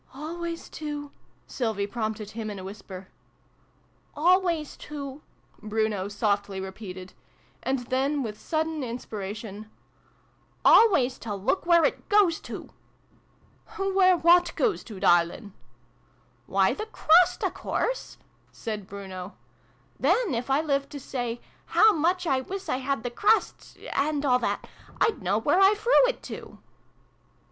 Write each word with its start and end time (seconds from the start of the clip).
"Always 0.15 0.67
to 0.69 1.11
Sylvie 1.45 1.85
prompted 1.85 2.31
him 2.31 2.49
in 2.49 2.57
a 2.57 2.63
whisper." 2.63 3.09
Always 4.15 4.75
to' 4.77 5.21
Bruno 5.61 6.07
softly 6.07 6.59
repeated: 6.59 7.13
and 7.61 7.85
then, 7.85 8.23
with 8.23 8.41
sudden 8.41 8.81
inspiration," 8.83 9.69
always 10.65 11.19
to 11.19 11.35
look 11.35 11.67
where 11.67 11.85
it 11.85 12.09
goes 12.09 12.39
to!"" 12.39 12.71
Where 13.77 14.17
what 14.17 14.55
goes 14.55 14.83
to, 14.85 14.99
darling?"" 14.99 15.53
Why 16.47 16.73
the 16.73 16.87
crust, 16.87 17.43
a 17.43 17.51
course!" 17.51 18.17
said 18.51 18.87
Bruno. 18.87 19.35
"Then, 19.99 20.33
if 20.33 20.49
I 20.49 20.61
lived 20.61 20.89
to 20.93 20.99
say 20.99 21.41
'How 21.67 21.93
much 21.93 22.25
I 22.25 22.41
wiss 22.41 22.67
I 22.69 22.77
had 22.77 23.03
the 23.03 23.11
crust' 23.11 23.77
(and 23.93 24.25
all 24.25 24.39
that), 24.39 24.67
I'd 24.99 25.21
know 25.21 25.37
where 25.37 25.61
I 25.61 25.75
frew 25.75 25.91
it 26.07 26.23
to 26.23 26.57